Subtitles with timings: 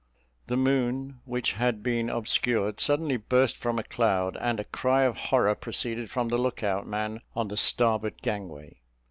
[0.47, 5.15] The moon, which had been obscured, suddenly burst from a cloud, and a cry of
[5.29, 8.79] horror proceeded from the look out man on the starboard gangway.